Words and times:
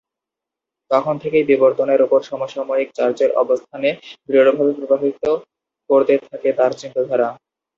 তখন 0.91 1.15
থেকেই 1.23 1.45
বিবর্তনের 1.51 1.99
উপর 2.01 2.19
সমসাময়িক 2.23 2.89
চার্চের 2.97 3.31
অবস্থানকে 3.43 3.91
দৃঢ়ভাবে 4.27 4.73
প্রভাবিত 4.79 5.23
করতে 5.89 6.13
থাকে 6.29 6.49
তার 6.59 6.71
চিন্তাধারা। 6.81 7.29